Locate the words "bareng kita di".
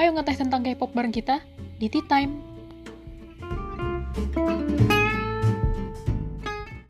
0.96-1.92